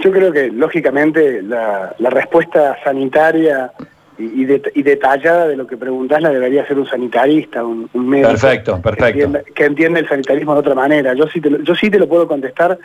Yo 0.00 0.12
creo 0.12 0.32
que, 0.32 0.50
lógicamente, 0.50 1.42
la, 1.42 1.94
la 1.98 2.10
respuesta 2.10 2.76
sanitaria 2.84 3.72
y, 4.18 4.44
detallada 4.82 5.46
de 5.46 5.56
lo 5.56 5.66
que 5.66 5.76
preguntás 5.76 6.20
la 6.20 6.30
debería 6.30 6.66
ser 6.66 6.78
un 6.78 6.86
sanitarista, 6.86 7.64
un, 7.64 7.88
médico. 7.94 8.28
Perfecto, 8.28 8.82
perfecto. 8.82 9.40
Que 9.54 9.64
entiende, 9.64 10.00
el 10.00 10.08
sanitarismo 10.08 10.54
de 10.54 10.60
otra 10.60 10.74
manera. 10.74 11.14
Yo 11.14 11.28
sí 11.28 11.40
te 11.40 11.50
lo, 11.50 11.58
yo 11.62 11.74
sí 11.74 11.90
te 11.90 11.98
lo 11.98 12.08
puedo 12.08 12.26
contestar 12.26 12.78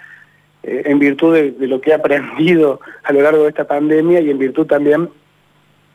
eh, 0.62 0.84
en 0.86 1.00
virtud 1.00 1.34
de, 1.34 1.68
lo 1.68 1.82
que 1.82 1.92
he 1.92 1.94
aprendido 1.94 2.80
a 3.04 3.12
lo 3.14 3.22
largo 3.22 3.44
de 3.44 3.50
esta 3.50 3.66
pandemia 3.66 4.20
y 4.20 4.30
en 4.30 4.38
virtud 4.38 4.68
también, 4.68 5.10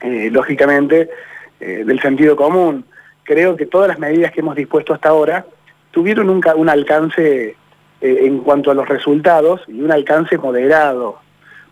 eh, 0.01 0.31
lógicamente, 0.31 1.11
eh, 1.61 1.85
del 1.85 2.01
sentido 2.01 2.37
común. 2.37 2.85
Creo 3.25 3.57
que 3.57 3.67
todas 3.67 3.89
las 3.89 3.99
medidas 3.99 4.33
que 4.33 4.41
hemos 4.41 4.57
dispuesto 4.57 4.95
hasta 4.95 5.09
ahora 5.09 5.45
tuvieron 5.91 6.31
un, 6.31 6.43
un 6.57 6.69
alcance 6.69 7.57
eh, 8.01 8.19
en 8.23 8.39
cuanto 8.39 8.71
a 8.71 8.75
los 8.75 8.89
resultados 8.89 9.63
y 9.67 9.81
un 9.81 9.91
alcance 9.91 10.39
moderado. 10.39 11.19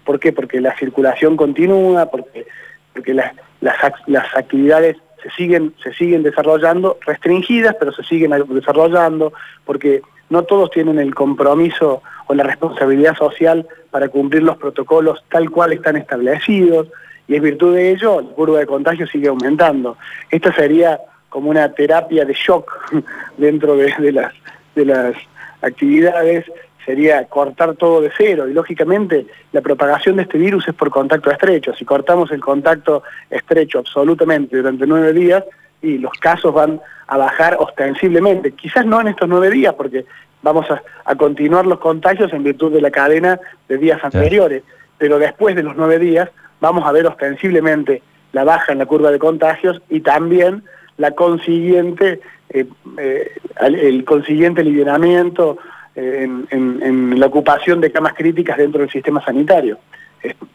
¿Por 0.04 0.18
qué? 0.18 0.33
Porque 0.33 0.61
la 0.61 0.76
circulación 0.76 1.37
continúa, 1.37 2.06
porque, 2.06 2.47
porque 2.92 3.14
las, 3.14 3.33
las, 3.61 4.37
actividades 4.37 4.97
se 5.23 5.30
siguen, 5.30 5.75
se 5.83 5.92
siguen 5.95 6.25
desarrollando, 6.25 6.99
restringidas, 7.06 7.76
pero 7.78 7.92
se 7.92 8.02
siguen 8.02 8.33
desarrollando, 8.49 9.33
porque 9.64 10.02
no 10.28 10.42
todos 10.42 10.71
tienen 10.71 10.99
el 10.99 11.14
compromiso 11.14 12.02
o 12.26 12.35
la 12.35 12.42
responsabilidad 12.42 13.16
social 13.16 13.66
para 13.90 14.09
cumplir 14.09 14.42
los 14.42 14.56
protocolos 14.56 15.25
tal 15.30 15.50
cual 15.50 15.73
están 15.73 15.97
establecidos, 15.97 16.88
y 17.28 17.35
en 17.35 17.42
virtud 17.42 17.75
de 17.75 17.90
ello 17.90 18.21
la 18.21 18.35
curva 18.35 18.59
de 18.59 18.66
contagio 18.66 19.06
sigue 19.06 19.28
aumentando. 19.28 19.97
Esta 20.30 20.54
sería 20.54 21.00
como 21.28 21.50
una 21.50 21.73
terapia 21.73 22.25
de 22.25 22.33
shock 22.35 22.73
dentro 23.37 23.76
de, 23.76 24.12
las, 24.12 24.33
de 24.75 24.85
las 24.85 25.14
actividades, 25.61 26.45
sería 26.85 27.25
cortar 27.25 27.75
todo 27.75 28.00
de 28.00 28.12
cero. 28.16 28.49
Y 28.49 28.52
lógicamente 28.52 29.26
la 29.52 29.61
propagación 29.61 30.16
de 30.16 30.23
este 30.23 30.38
virus 30.38 30.68
es 30.68 30.75
por 30.75 30.90
contacto 30.90 31.30
estrecho. 31.30 31.75
Si 31.75 31.85
cortamos 31.85 32.30
el 32.30 32.40
contacto 32.40 33.02
estrecho 33.28 33.80
absolutamente 33.80 34.56
durante 34.56 34.87
nueve 34.87 35.12
días 35.12 35.45
y 35.83 35.99
los 35.99 36.12
casos 36.12 36.54
van 36.54 36.80
a 37.09 37.16
bajar 37.16 37.56
ostensiblemente, 37.59 38.52
quizás 38.52 38.87
no 38.87 39.00
en 39.00 39.09
estos 39.09 39.28
nueve 39.28 39.50
días 39.50 39.75
porque 39.75 40.06
vamos 40.42 40.66
a, 40.71 41.14
continuar 41.16 41.66
los 41.66 41.80
contagios 41.80 42.33
en 42.33 42.45
virtud 42.45 42.73
de 42.73 42.80
la 42.80 42.90
cadena 42.90 43.40
de 43.68 43.78
días 43.78 44.02
anteriores, 44.02 44.62
pero 44.97 45.18
después 45.18 45.56
de 45.56 45.62
los 45.62 45.76
nueve 45.76 45.99
días 45.99 46.30
vamos 46.60 46.86
a 46.86 46.92
ver 46.92 47.06
ostensiblemente 47.06 48.02
la 48.32 48.44
baja 48.44 48.72
en 48.72 48.78
la 48.78 48.86
curva 48.86 49.10
de 49.10 49.18
contagios 49.18 49.80
y 49.88 50.00
también 50.00 50.62
la 50.98 51.12
consiguiente, 51.12 52.20
eh, 52.50 52.66
eh, 52.98 53.30
el 53.60 54.04
consiguiente 54.04 54.62
aliviamiento 54.62 55.58
eh, 55.94 56.28
en, 56.50 57.18
la 57.18 57.26
ocupación 57.26 57.80
de 57.80 57.90
camas 57.90 58.14
críticas 58.14 58.58
dentro 58.58 58.80
del 58.80 58.90
sistema 58.90 59.25
sanitario. 59.25 59.78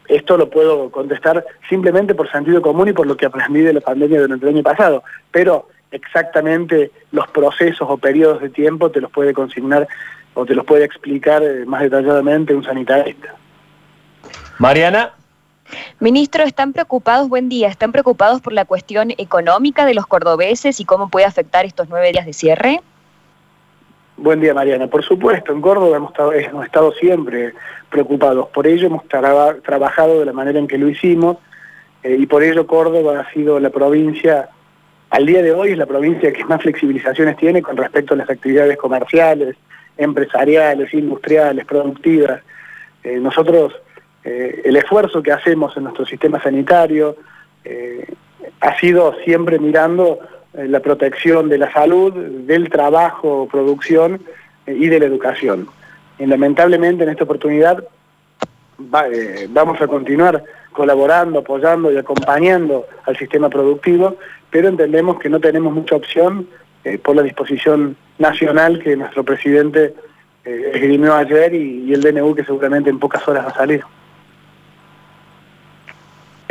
Esto 0.07 0.37
lo 0.37 0.49
puedo 0.49 0.91
contestar 0.91 1.45
simplemente 1.69 2.13
por 2.13 2.29
sentido 2.31 2.61
común 2.61 2.89
y 2.89 2.93
por 2.93 3.07
lo 3.07 3.15
que 3.15 3.25
aprendí 3.25 3.61
de 3.61 3.73
la 3.73 3.81
pandemia 3.81 4.21
durante 4.21 4.45
el 4.45 4.55
año 4.55 4.63
pasado, 4.63 5.03
pero 5.31 5.69
exactamente 5.91 6.91
los 7.11 7.27
procesos 7.29 7.87
o 7.89 7.97
periodos 7.97 8.41
de 8.41 8.49
tiempo 8.49 8.91
te 8.91 9.01
los 9.01 9.11
puede 9.11 9.33
consignar 9.33 9.87
o 10.33 10.45
te 10.45 10.55
los 10.55 10.65
puede 10.65 10.83
explicar 10.83 11.41
más 11.65 11.81
detalladamente 11.81 12.53
un 12.53 12.63
sanitarista. 12.63 13.35
Mariana. 14.59 15.13
Ministro, 15.99 16.43
¿están 16.43 16.73
preocupados, 16.73 17.29
buen 17.29 17.49
día, 17.49 17.67
están 17.67 17.91
preocupados 17.91 18.41
por 18.41 18.53
la 18.53 18.65
cuestión 18.65 19.11
económica 19.17 19.85
de 19.85 19.93
los 19.93 20.07
cordobeses 20.07 20.79
y 20.79 20.85
cómo 20.85 21.09
puede 21.09 21.25
afectar 21.25 21.65
estos 21.65 21.89
nueve 21.89 22.11
días 22.11 22.25
de 22.25 22.33
cierre? 22.33 22.81
Buen 24.17 24.39
día, 24.39 24.53
Mariana. 24.53 24.87
Por 24.87 25.03
supuesto, 25.03 25.51
en 25.51 25.61
Córdoba 25.61 25.97
hemos 25.97 26.65
estado, 26.65 26.91
siempre 26.93 27.53
preocupados. 27.89 28.49
Por 28.49 28.67
ello 28.67 28.87
hemos 28.87 29.07
trabajado 29.07 30.19
de 30.19 30.25
la 30.25 30.33
manera 30.33 30.59
en 30.59 30.67
que 30.67 30.77
lo 30.77 30.87
hicimos 30.89 31.37
eh, 32.03 32.17
y 32.19 32.25
por 32.27 32.43
ello 32.43 32.67
Córdoba 32.67 33.21
ha 33.21 33.33
sido 33.33 33.59
la 33.59 33.69
provincia, 33.69 34.49
al 35.09 35.25
día 35.25 35.41
de 35.41 35.53
hoy 35.53 35.71
es 35.71 35.77
la 35.77 35.85
provincia 35.85 36.31
que 36.31 36.45
más 36.45 36.61
flexibilizaciones 36.61 37.37
tiene 37.37 37.61
con 37.61 37.77
respecto 37.77 38.13
a 38.13 38.17
las 38.17 38.29
actividades 38.29 38.77
comerciales, 38.77 39.55
empresariales, 39.97 40.93
industriales, 40.93 41.65
productivas. 41.65 42.41
Eh, 43.03 43.17
nosotros 43.19 43.73
eh, 44.23 44.61
el 44.65 44.75
esfuerzo 44.77 45.23
que 45.23 45.31
hacemos 45.31 45.75
en 45.75 45.83
nuestro 45.83 46.05
sistema 46.05 46.41
sanitario 46.41 47.15
eh, 47.63 48.05
ha 48.59 48.77
sido 48.79 49.15
siempre 49.23 49.57
mirando 49.57 50.19
eh, 50.53 50.67
la 50.67 50.79
protección 50.79 51.49
de 51.49 51.57
la 51.57 51.71
salud, 51.71 52.13
del 52.13 52.69
trabajo, 52.69 53.47
producción 53.51 54.21
y 54.67 54.87
de 54.87 54.99
la 54.99 55.05
educación. 55.05 55.67
Y 56.19 56.25
lamentablemente 56.27 57.03
en 57.03 57.09
esta 57.09 57.23
oportunidad 57.23 57.83
vamos 59.49 59.81
a 59.81 59.87
continuar 59.87 60.43
colaborando, 60.71 61.39
apoyando 61.39 61.91
y 61.91 61.97
acompañando 61.97 62.85
al 63.05 63.17
sistema 63.17 63.49
productivo, 63.49 64.17
pero 64.49 64.67
entendemos 64.67 65.19
que 65.19 65.29
no 65.29 65.39
tenemos 65.39 65.73
mucha 65.73 65.95
opción 65.95 66.47
por 67.03 67.15
la 67.15 67.23
disposición 67.23 67.95
nacional 68.19 68.79
que 68.79 68.95
nuestro 68.95 69.23
presidente 69.23 69.93
esgrimió 70.43 71.15
ayer 71.15 71.53
y 71.53 71.91
el 71.91 72.01
DNU 72.01 72.35
que 72.35 72.45
seguramente 72.45 72.89
en 72.89 72.99
pocas 72.99 73.27
horas 73.27 73.45
va 73.45 73.49
a 73.49 73.55
salir. 73.55 73.83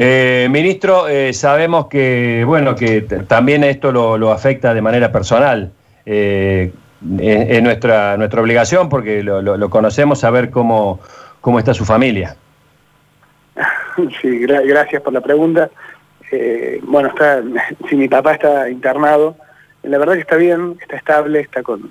Eh, 0.03 0.49
ministro, 0.51 1.09
eh, 1.09 1.35
sabemos 1.35 1.89
que 1.89 2.43
bueno 2.47 2.75
que 2.75 3.03
también 3.03 3.63
esto 3.65 3.93
lo, 3.93 4.33
afecta 4.33 4.73
de 4.73 4.81
manera 4.81 5.13
personal. 5.13 5.73
Eh, 6.07 6.73
es, 7.19 7.63
nuestra 7.63 8.17
nuestra 8.17 8.41
obligación 8.41 8.89
porque 8.89 9.23
lo, 9.23 9.69
conocemos 9.69 10.21
saber 10.21 10.49
cómo 10.49 11.01
cómo 11.43 11.59
está 11.59 11.75
su 11.75 11.85
familia. 11.85 12.35
Sí, 14.23 14.47
gracias 14.47 15.03
por 15.03 15.13
la 15.13 15.21
pregunta. 15.21 15.69
bueno, 16.85 17.09
está, 17.11 17.43
si 17.91 17.97
mi 17.97 18.09
papá 18.09 18.33
está 18.33 18.71
internado, 18.71 19.37
la 19.83 19.99
verdad 19.99 20.15
que 20.15 20.21
está 20.21 20.37
bien, 20.37 20.79
está 20.81 20.97
estable, 20.97 21.41
está 21.41 21.63
con 21.63 21.91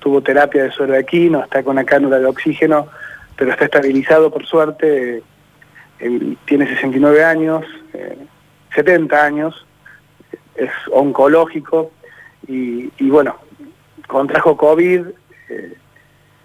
tuvo 0.00 0.20
terapia 0.20 0.64
de 0.64 0.72
suero 0.72 0.98
aquí, 0.98 1.30
no 1.30 1.44
está 1.44 1.62
con 1.62 1.76
la 1.76 1.84
cánula 1.84 2.18
de 2.18 2.26
oxígeno, 2.26 2.88
pero 3.36 3.52
está 3.52 3.66
estabilizado 3.66 4.32
por 4.32 4.44
suerte 4.44 5.22
tiene 6.44 6.66
69 6.66 7.24
años, 7.24 7.64
70 8.74 9.16
eh, 9.16 9.20
años, 9.20 9.66
es 10.54 10.70
oncológico 10.92 11.90
y, 12.46 12.90
bueno, 13.08 13.36
contrajo 14.06 14.56
COVID 14.56 15.06
eh, 15.48 15.74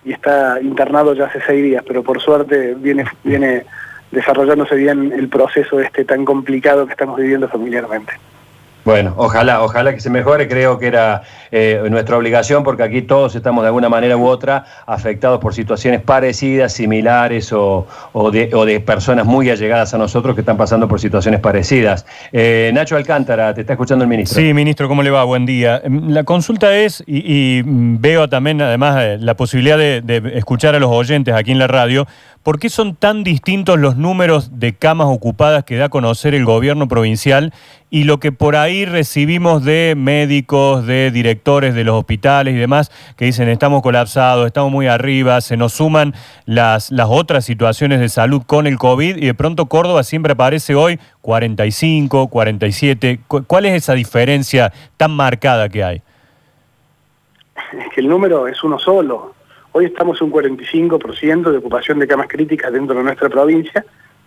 y 0.06 0.14
está 0.14 0.62
internado 0.62 1.14
ya 1.14 1.26
hace 1.26 1.42
seis 1.46 1.64
días, 1.64 1.84
pero 1.86 2.04
por 2.04 2.22
suerte 2.22 2.74
viene, 2.76 3.06
viene 3.24 3.66
desarrollándose 4.12 4.76
bien 4.76 5.12
el 5.12 5.28
proceso 5.28 5.80
este 5.80 6.06
tan 6.06 6.26
complicado 6.26 6.86
que 6.86 6.94
estamos 6.94 7.18
viviendo 7.18 7.48
familiarmente. 7.50 8.14
Bueno, 8.86 9.14
ojalá, 9.18 9.62
ojalá 9.62 9.94
que 9.94 10.00
se 10.00 10.10
mejore. 10.10 10.48
Creo 10.48 10.80
que 10.80 10.88
era 10.88 11.24
eh, 11.52 11.82
nuestra 11.90 12.18
obligación 12.18 12.64
porque 12.64 12.84
aquí 12.84 13.02
todos 13.02 13.36
estamos 13.36 13.64
de 13.64 13.68
alguna 13.68 13.90
manera 13.90 14.18
u 14.18 14.26
otra 14.26 14.66
afectados 14.86 15.40
por 15.40 15.54
situaciones 15.54 16.02
parecidas, 16.02 16.74
similares 16.74 17.52
o, 17.54 17.86
de, 18.32 18.80
personas 18.80 19.26
muy 19.26 19.50
allegadas 19.50 19.94
a 19.94 19.98
nosotros 19.98 20.36
que 20.36 20.42
están 20.42 20.58
pasando 20.58 20.88
por 20.88 21.00
situaciones 21.00 21.40
parecidas. 21.40 22.06
Eh, 22.32 22.72
Nacho 22.74 22.96
Alcántara, 22.96 23.54
te 23.54 23.62
está 23.62 23.74
escuchando 23.74 24.04
el 24.04 24.10
ministro. 24.10 24.42
Sí, 24.42 24.54
ministro, 24.54 24.88
¿cómo 24.88 25.04
le 25.04 25.10
va? 25.10 25.24
Buen 25.24 25.46
día. 25.46 25.82
Em, 25.84 26.10
la 26.10 26.24
consulta 26.24 26.76
es, 26.76 27.04
y, 27.06 27.62
veo 27.66 28.30
también 28.30 28.62
además 28.62 28.98
eh, 29.00 29.18
la 29.20 29.36
posibilidad 29.36 29.78
de 29.78 30.34
escuchar 30.36 30.76
a 30.76 30.80
los 30.80 30.90
oyentes 30.90 31.34
aquí 31.36 31.52
en 31.52 31.60
la 31.60 31.68
radio, 31.68 32.08
¿Por 32.44 32.58
qué 32.58 32.70
son 32.70 32.96
tan 32.96 33.26
distintos 33.26 33.78
los 33.78 33.98
números 33.98 34.60
de 34.60 34.74
camas 34.74 35.08
ocupadas 35.08 35.66
que 35.66 35.76
da 35.76 35.86
a 35.86 35.90
conocer 35.90 36.34
el 36.34 36.46
gobierno 36.46 36.88
provincial 36.88 37.54
y 37.90 38.06
lo 38.06 38.22
que 38.22 38.32
por 38.32 38.56
ahí 38.56 38.69
recibimos 38.86 39.66
de 39.66 39.96
médicos, 39.98 40.86
de 40.86 41.12
directores 41.12 41.74
de 41.74 41.84
los 41.84 41.96
hospitales 41.96 42.54
y 42.54 42.58
demás 42.58 42.92
que 43.18 43.26
dicen 43.26 43.50
estamos 43.50 43.82
colapsados, 43.82 44.46
estamos 44.46 44.72
muy 44.72 44.88
arriba, 44.88 45.42
se 45.42 45.58
nos 45.58 45.74
suman 45.74 46.14
las, 46.46 46.92
las 46.92 47.08
otras 47.10 47.46
situaciones 47.46 48.00
de 48.00 48.10
salud 48.10 48.44
con 48.46 48.68
el 48.68 48.78
COVID 48.78 49.18
y 49.18 49.26
de 49.26 49.34
pronto 49.34 49.66
Córdoba 49.66 50.04
siempre 50.04 50.34
aparece 50.34 50.76
hoy 50.76 51.00
45, 51.22 52.28
47. 52.28 53.22
¿Cuál 53.28 53.66
es 53.66 53.74
esa 53.74 53.94
diferencia 53.94 54.72
tan 54.98 55.12
marcada 55.12 55.68
que 55.68 55.84
hay? 55.84 56.02
Es 57.74 57.90
que 57.94 58.02
el 58.02 58.08
número 58.08 58.48
es 58.48 58.64
uno 58.64 58.78
solo. 58.78 59.34
Hoy 59.72 59.86
estamos 59.86 60.22
un 60.22 60.32
45% 60.32 61.52
de 61.52 61.58
ocupación 61.58 61.98
de 62.00 62.08
camas 62.08 62.28
críticas 62.28 62.72
dentro 62.72 62.96
de 62.96 63.04
nuestra 63.04 63.30
provincia, 63.30 63.84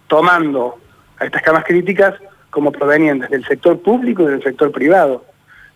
tomando 0.09 0.79
a 1.19 1.27
estas 1.27 1.43
camas 1.43 1.65
críticas 1.65 2.15
como 2.53 2.71
provenientes 2.71 3.31
del 3.31 3.45
sector 3.47 3.81
público 3.81 4.23
y 4.23 4.27
del 4.27 4.43
sector 4.43 4.71
privado, 4.71 5.25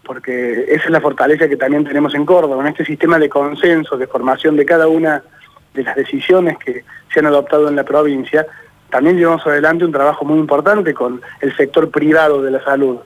porque 0.05 0.67
esa 0.69 0.85
es 0.85 0.91
la 0.91 1.01
fortaleza 1.01 1.49
que 1.49 1.57
también 1.57 1.85
tenemos 1.85 2.15
en 2.15 2.27
Córdoba, 2.27 2.63
en 2.63 2.69
este 2.69 2.85
sistema 2.85 3.19
de 3.19 3.31
consenso, 3.31 3.97
de 3.97 4.07
formación 4.07 4.57
de 4.57 4.67
cada 4.67 4.87
una 4.87 5.23
de 5.73 5.83
las 5.83 5.97
decisiones 5.97 6.59
que 6.59 6.85
se 7.13 7.21
han 7.21 7.27
adoptado 7.27 7.69
en 7.69 7.77
la 7.77 7.85
provincia, 7.85 8.47
también 8.91 9.17
llevamos 9.17 9.45
adelante 9.47 9.87
un 9.87 9.93
trabajo 9.93 10.27
muy 10.27 10.39
importante 10.39 10.93
con 10.93 11.23
el 11.41 11.57
sector 11.57 11.91
privado 11.91 12.43
de 12.43 12.51
la 12.51 12.63
salud. 12.63 12.99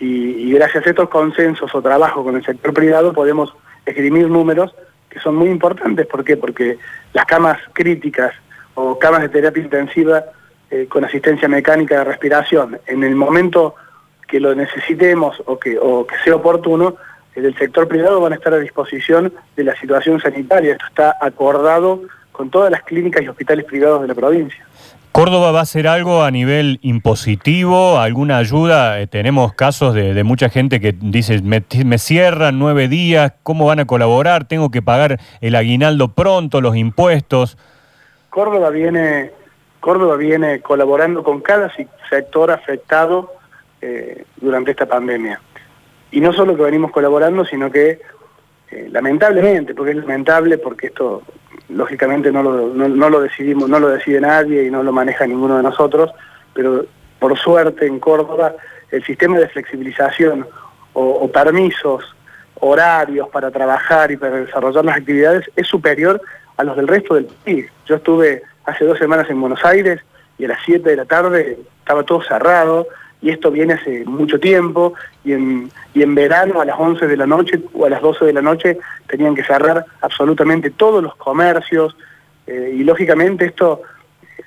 Y, 0.00 0.52
gracias 0.52 0.86
a 0.86 0.90
estos 0.90 1.08
consensos 1.08 1.72
o 1.74 1.80
trabajo 1.80 2.24
con 2.24 2.36
el 2.36 2.44
sector 2.44 2.74
privado 2.74 3.12
podemos 3.12 3.54
esgrimir 3.86 4.28
números 4.28 4.74
que 5.08 5.20
son 5.20 5.36
muy 5.36 5.48
importantes. 5.48 6.06
¿Por 6.06 6.24
qué? 6.24 6.36
Porque 6.36 6.76
las 7.14 7.24
camas 7.24 7.58
críticas 7.72 8.34
o 8.74 8.98
camas 8.98 9.22
de 9.22 9.28
terapia 9.28 9.62
intensiva 9.62 10.24
eh, 10.70 10.86
con 10.88 11.04
asistencia 11.04 11.48
mecánica 11.48 11.98
de 11.98 12.04
respiración, 12.04 12.78
en 12.86 13.04
el 13.04 13.14
momento 13.14 13.74
que 14.26 14.40
lo 14.40 14.54
necesitemos 14.54 15.40
o 15.46 15.58
que, 15.58 15.78
o 15.78 16.06
que 16.06 16.16
sea 16.24 16.36
oportuno, 16.36 16.96
el 17.34 17.56
sector 17.56 17.86
privado 17.86 18.20
van 18.20 18.32
a 18.32 18.36
estar 18.36 18.52
a 18.54 18.58
disposición 18.58 19.32
de 19.56 19.64
la 19.64 19.78
situación 19.78 20.20
sanitaria. 20.20 20.72
Esto 20.72 20.86
está 20.88 21.16
acordado 21.20 22.02
con 22.32 22.50
todas 22.50 22.70
las 22.70 22.82
clínicas 22.82 23.22
y 23.22 23.28
hospitales 23.28 23.64
privados 23.64 24.02
de 24.02 24.08
la 24.08 24.14
provincia. 24.14 24.66
¿Córdoba 25.12 25.50
va 25.50 25.60
a 25.60 25.62
hacer 25.62 25.88
algo 25.88 26.24
a 26.24 26.30
nivel 26.30 26.78
impositivo? 26.82 27.98
¿Alguna 27.98 28.36
ayuda? 28.36 29.00
Eh, 29.00 29.06
tenemos 29.06 29.54
casos 29.54 29.94
de, 29.94 30.22
mucha 30.24 30.50
gente 30.50 30.78
que 30.78 30.94
dice, 30.98 31.40
me, 31.40 31.64
me, 31.86 31.96
cierran 31.96 32.58
nueve 32.58 32.86
días, 32.88 33.32
¿cómo 33.42 33.64
van 33.64 33.80
a 33.80 33.86
colaborar? 33.86 34.44
¿Tengo 34.44 34.70
que 34.70 34.82
pagar 34.82 35.18
el 35.40 35.54
aguinaldo 35.54 36.08
pronto, 36.08 36.60
los 36.60 36.76
impuestos? 36.76 37.56
Córdoba 38.28 38.68
viene, 38.68 39.30
Córdoba 39.86 40.16
viene 40.16 40.62
colaborando 40.62 41.22
con 41.22 41.40
cada 41.40 41.72
sector 42.10 42.50
afectado 42.50 43.34
eh, 43.80 44.24
durante 44.36 44.72
esta 44.72 44.86
pandemia. 44.86 45.40
Y 46.10 46.20
no 46.20 46.32
solo 46.32 46.56
que 46.56 46.64
venimos 46.64 46.90
colaborando, 46.90 47.44
sino 47.44 47.70
que 47.70 48.00
eh, 48.72 48.88
lamentablemente, 48.90 49.76
porque 49.76 49.92
es 49.92 49.98
lamentable, 49.98 50.58
porque 50.58 50.88
esto 50.88 51.22
lógicamente 51.68 52.32
no 52.32 52.42
lo, 52.42 53.20
decidimos, 53.20 53.68
no 53.68 53.78
lo 53.78 53.90
decide 53.90 54.20
nadie 54.20 54.64
y 54.64 54.72
no 54.72 54.82
lo 54.82 54.90
maneja 54.90 55.24
ninguno 55.24 55.56
de 55.56 55.62
nosotros, 55.62 56.10
pero 56.52 56.84
por 57.20 57.38
suerte 57.38 57.86
en 57.86 58.00
Córdoba 58.00 58.56
el 58.90 59.04
sistema 59.04 59.38
de 59.38 59.46
flexibilización 59.46 60.48
o, 60.94 61.30
permisos, 61.30 62.02
horarios 62.58 63.28
para 63.28 63.52
trabajar 63.52 64.10
y 64.10 64.16
para 64.16 64.38
desarrollar 64.38 64.84
las 64.84 64.96
actividades 64.96 65.48
es 65.54 65.68
superior 65.68 66.20
a 66.56 66.64
los 66.64 66.76
del 66.76 66.88
resto 66.88 67.14
del 67.14 67.26
país. 67.26 67.66
Yo 67.86 67.96
estuve 67.96 68.42
hace 68.64 68.84
dos 68.84 68.98
semanas 68.98 69.28
en 69.30 69.40
Buenos 69.40 69.64
Aires 69.64 70.00
y 70.38 70.44
a 70.44 70.48
las 70.48 70.58
7 70.64 70.88
de 70.88 70.96
la 70.96 71.04
tarde 71.04 71.58
estaba 71.78 72.02
todo 72.02 72.22
cerrado, 72.22 72.86
y 73.22 73.30
esto 73.30 73.50
viene 73.50 73.74
hace 73.74 74.04
mucho 74.04 74.38
tiempo, 74.38 74.94
y 75.24 75.32
en, 75.32 75.70
y 75.94 76.02
en 76.02 76.14
verano 76.14 76.60
a 76.60 76.64
las 76.64 76.78
11 76.78 77.06
de 77.06 77.16
la 77.16 77.26
noche 77.26 77.60
o 77.72 77.86
a 77.86 77.90
las 77.90 78.02
12 78.02 78.26
de 78.26 78.32
la 78.32 78.42
noche 78.42 78.78
tenían 79.06 79.34
que 79.34 79.44
cerrar 79.44 79.84
absolutamente 80.00 80.70
todos 80.70 81.02
los 81.02 81.16
comercios, 81.16 81.96
eh, 82.46 82.74
y 82.76 82.84
lógicamente 82.84 83.46
esto 83.46 83.82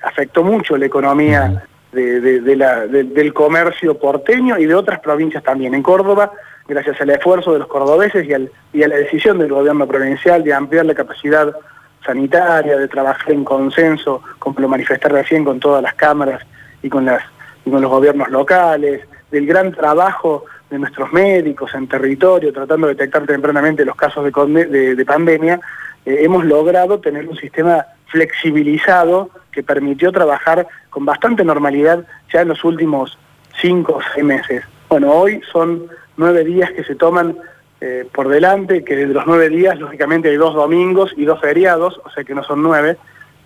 afectó 0.02 0.44
mucho 0.44 0.76
la 0.76 0.86
economía 0.86 1.64
de, 1.92 2.56
la, 2.56 2.86
del 2.86 3.34
comercio 3.34 3.98
porteño 3.98 4.58
y 4.58 4.66
de 4.66 4.74
otras 4.74 5.00
provincias 5.00 5.42
también. 5.42 5.74
En 5.74 5.82
Córdoba, 5.82 6.32
gracias 6.68 7.00
al 7.00 7.10
esfuerzo 7.10 7.52
de 7.52 7.58
los 7.58 7.68
cordobeses 7.68 8.26
y, 8.26 8.32
al, 8.32 8.50
y 8.72 8.82
a 8.82 8.88
la 8.88 8.96
decisión 8.96 9.38
del 9.38 9.48
gobierno 9.48 9.86
provincial 9.86 10.44
de 10.44 10.54
ampliar 10.54 10.86
la 10.86 10.94
capacidad 10.94 11.54
sanitaria, 12.04 12.76
de 12.76 12.88
trabajar 12.88 13.32
en 13.32 13.44
consenso, 13.44 14.22
como 14.38 14.60
lo 14.60 14.68
manifesté 14.68 15.08
recién 15.08 15.44
con 15.44 15.60
todas 15.60 15.82
las 15.82 15.94
cámaras 15.94 16.42
y 16.82 16.88
con 16.88 17.04
los 17.04 17.90
gobiernos 17.90 18.30
locales, 18.30 19.02
del 19.30 19.46
gran 19.46 19.72
trabajo 19.72 20.44
de 20.70 20.78
nuestros 20.78 21.12
médicos 21.12 21.74
en 21.74 21.88
territorio, 21.88 22.52
tratando 22.52 22.86
de 22.86 22.94
detectar 22.94 23.26
tempranamente 23.26 23.84
los 23.84 23.96
casos 23.96 24.24
de, 24.24 25.04
pandemia, 25.04 25.60
eh, 26.06 26.18
hemos 26.20 26.44
logrado 26.44 27.00
tener 27.00 27.28
un 27.28 27.36
sistema 27.36 27.84
flexibilizado 28.06 29.30
que 29.52 29.62
permitió 29.62 30.12
trabajar 30.12 30.66
con 30.88 31.04
bastante 31.04 31.44
normalidad 31.44 32.04
ya 32.32 32.42
en 32.42 32.48
los 32.48 32.64
últimos 32.64 33.18
cinco 33.60 33.96
o 33.96 34.00
seis 34.14 34.24
meses. 34.24 34.64
Bueno, 34.88 35.12
hoy 35.12 35.40
son 35.52 35.86
nueve 36.16 36.44
días 36.44 36.70
que 36.72 36.84
se 36.84 36.94
toman 36.94 37.36
eh, 37.80 38.06
por 38.12 38.28
delante, 38.28 38.84
que 38.84 38.94
de 38.94 39.06
los 39.06 39.26
nueve 39.26 39.48
días, 39.48 39.78
lógicamente, 39.78 40.28
hay 40.28 40.36
dos 40.36 40.54
domingos 40.54 41.12
y 41.16 41.24
dos 41.24 41.40
feriados, 41.40 42.00
o 42.04 42.10
sea 42.10 42.24
que 42.24 42.34
no 42.34 42.44
son 42.44 42.62
nueve, 42.62 42.98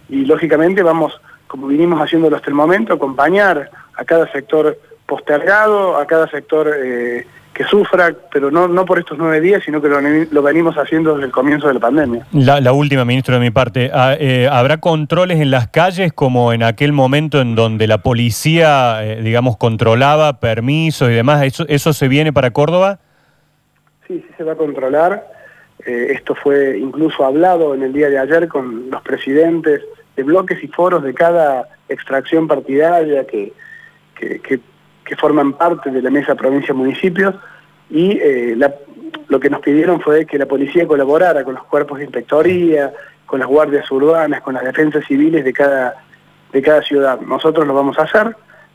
y 0.08 0.24
lógicamente 0.24 0.82
vamos, 0.82 1.20
como 1.46 1.68
vinimos 1.68 2.00
haciéndolo 2.00 2.36
hasta 2.36 2.48
el 2.48 2.54
momento, 2.54 2.94
acompañar 2.94 3.70
a 3.96 4.04
cada 4.04 4.30
sector 4.32 4.78
postergado, 5.06 5.96
a 5.96 6.06
cada 6.06 6.28
sector 6.28 6.68
eh, 6.76 7.26
que 7.54 7.64
sufra, 7.64 8.12
pero 8.32 8.50
no, 8.50 8.66
no 8.66 8.84
por 8.84 8.98
estos 8.98 9.16
nueve 9.16 9.40
días, 9.40 9.62
sino 9.64 9.80
que 9.80 9.88
lo, 9.88 10.42
venimos 10.42 10.76
haciendo 10.76 11.14
desde 11.14 11.26
el 11.26 11.32
comienzo 11.32 11.68
de 11.68 11.74
la 11.74 11.80
pandemia. 11.80 12.26
La, 12.32 12.72
última, 12.72 13.04
ministro, 13.04 13.34
de 13.34 13.40
mi 13.40 13.50
parte. 13.50 13.90
Ah, 13.94 14.16
eh, 14.18 14.48
¿Habrá 14.50 14.78
controles 14.78 15.40
en 15.40 15.52
las 15.52 15.68
calles 15.68 16.12
como 16.12 16.52
en 16.52 16.64
aquel 16.64 16.92
momento 16.92 17.40
en 17.40 17.54
donde 17.54 17.86
la 17.86 17.98
policía, 17.98 19.04
eh, 19.04 19.22
digamos, 19.22 19.56
controlaba 19.56 20.40
permisos 20.40 21.08
y 21.10 21.12
demás? 21.12 21.42
¿Eso, 21.44 21.64
¿Eso 21.68 21.92
se 21.92 22.08
viene 22.08 22.32
para 22.32 22.50
Córdoba? 22.50 22.98
Sí, 24.06 24.24
sí 24.26 24.34
se 24.36 24.44
va 24.44 24.52
a 24.52 24.56
controlar. 24.56 25.26
esto 25.84 26.34
fue 26.34 26.78
incluso 26.78 27.24
hablado 27.24 27.74
en 27.74 27.82
el 27.82 27.92
día 27.92 28.08
de 28.08 28.18
ayer 28.18 28.48
con 28.48 28.90
los 28.90 29.02
presidentes 29.02 29.82
de 30.16 30.22
bloques 30.22 30.62
y 30.62 30.68
foros 30.68 31.02
de 31.02 31.12
cada 31.12 31.68
extracción 31.88 32.46
partidaria 32.46 33.26
que 33.26 33.52
que, 34.14 35.16
forman 35.16 35.52
parte 35.54 35.90
de 35.90 36.02
la 36.02 36.10
mesa 36.10 36.34
provincia-municipios 36.34 37.34
y 37.90 38.18
eh, 38.20 38.56
lo 39.28 39.40
que 39.40 39.50
nos 39.50 39.60
pidieron 39.60 40.00
fue 40.00 40.26
que 40.26 40.38
la 40.38 40.46
policía 40.46 40.86
colaborara 40.86 41.44
con 41.44 41.54
los 41.54 41.64
cuerpos 41.64 41.98
de 41.98 42.04
inspectoría, 42.04 42.92
con 43.26 43.38
las 43.38 43.48
guardias 43.48 43.90
urbanas, 43.90 44.42
con 44.42 44.54
las 44.54 44.64
defensas 44.64 45.04
civiles 45.06 45.44
de 45.44 45.52
cada, 45.52 45.94
de 46.52 46.62
cada 46.62 46.82
ciudad. 46.82 47.20
Nosotros 47.20 47.66
lo 47.66 47.74
vamos 47.74 47.98
a 47.98 48.02
hacer, 48.02 48.34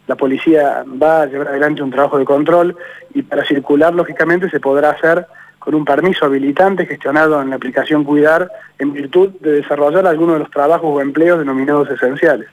la 0.09 0.15
policía 0.15 0.83
va 1.01 1.21
a 1.21 1.25
llevar 1.27 1.49
adelante 1.49 1.83
un 1.83 1.91
trabajo 1.91 2.17
de 2.17 2.25
control 2.25 2.75
y 3.13 3.21
para 3.21 3.45
circular, 3.45 3.93
lógicamente, 3.93 4.49
se 4.49 4.59
podrá 4.59 4.89
hacer 4.89 5.27
con 5.59 5.75
un 5.75 5.85
permiso 5.85 6.25
habilitante 6.25 6.87
gestionado 6.87 7.39
en 7.39 7.51
la 7.51 7.57
aplicación 7.57 8.03
Cuidar 8.03 8.49
en 8.79 8.91
virtud 8.91 9.29
de 9.39 9.51
desarrollar 9.51 10.07
algunos 10.07 10.33
de 10.33 10.39
los 10.39 10.49
trabajos 10.49 10.89
o 10.91 10.99
empleos 10.99 11.37
denominados 11.37 11.91
esenciales. 11.91 12.47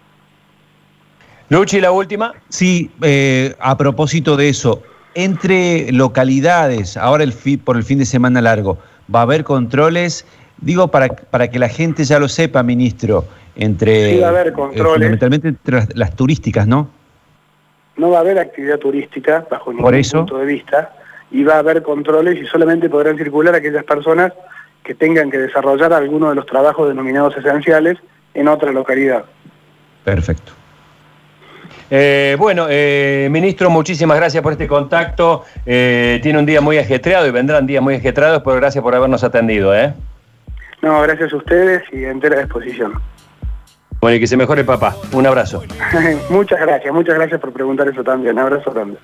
Luchi, 1.48 1.80
la 1.80 1.92
última. 1.92 2.34
Sí, 2.50 2.90
eh, 3.00 3.54
a 3.58 3.78
propósito 3.78 4.36
de 4.36 4.50
eso, 4.50 4.82
entre 5.14 5.90
localidades, 5.92 6.98
ahora 6.98 7.24
el 7.24 7.32
por 7.64 7.78
el 7.78 7.84
fin 7.84 7.98
de 7.98 8.04
semana 8.04 8.42
largo, 8.42 8.76
¿va 9.12 9.20
a 9.20 9.22
haber 9.22 9.44
controles? 9.44 10.26
Digo, 10.58 10.88
para, 10.88 11.08
para 11.08 11.48
que 11.48 11.58
la 11.58 11.70
gente 11.70 12.04
ya 12.04 12.18
lo 12.18 12.28
sepa, 12.28 12.62
ministro, 12.62 13.24
entre... 13.54 14.14
Sí, 14.14 14.20
va 14.20 14.26
a 14.26 14.30
haber 14.30 14.48
eh, 14.48 14.52
controles. 14.52 14.92
fundamentalmente 14.92 15.48
entre 15.48 15.86
las, 15.94 16.14
turísticas, 16.14 16.66
¿no? 16.66 16.90
No 17.96 18.10
va 18.10 18.18
a 18.18 18.20
haber 18.20 18.38
actividad 18.38 18.78
turística 18.78 19.46
bajo 19.50 19.72
ningún 19.72 20.02
punto 20.12 20.38
de 20.38 20.46
vista 20.46 20.92
y 21.30 21.44
va 21.44 21.54
a 21.54 21.58
haber 21.58 21.82
controles 21.82 22.40
y 22.40 22.46
solamente 22.46 22.88
podrán 22.88 23.16
circular 23.16 23.54
aquellas 23.54 23.84
personas 23.84 24.32
que 24.84 24.94
tengan 24.94 25.30
que 25.30 25.38
desarrollar 25.38 25.92
alguno 25.92 26.28
de 26.28 26.36
los 26.36 26.46
trabajos 26.46 26.88
denominados 26.88 27.36
esenciales 27.36 27.98
en 28.34 28.48
otra 28.48 28.70
localidad. 28.70 29.24
Perfecto. 30.04 30.52
Eh, 31.90 32.36
bueno, 32.38 32.66
eh, 32.68 33.28
ministro, 33.30 33.70
muchísimas 33.70 34.16
gracias 34.16 34.42
por 34.42 34.52
este 34.52 34.66
contacto. 34.66 35.44
Eh, 35.64 36.20
tiene 36.22 36.38
un 36.38 36.46
día 36.46 36.60
muy 36.60 36.78
ajetreado 36.78 37.26
y 37.26 37.30
vendrán 37.30 37.66
días 37.66 37.82
muy 37.82 37.94
ajetreados, 37.94 38.42
pero 38.44 38.56
gracias 38.56 38.82
por 38.82 38.94
habernos 38.94 39.24
atendido. 39.24 39.72
No, 40.82 41.00
gracias 41.02 41.32
a 41.32 41.36
ustedes 41.36 41.82
y 41.92 42.04
entera 42.04 42.40
disposición. 42.40 42.94
Bueno, 44.00 44.16
y 44.16 44.20
que 44.20 44.26
se 44.26 44.36
mejore 44.36 44.64
papá. 44.64 44.94
Un 45.12 45.26
abrazo. 45.26 45.62
muchas 46.30 46.60
gracias, 46.60 46.92
muchas 46.92 47.14
gracias 47.14 47.40
por 47.40 47.52
preguntar 47.52 47.88
eso 47.88 48.04
también. 48.04 48.34
Un 48.34 48.40
abrazo 48.40 48.72
grande. 48.72 48.98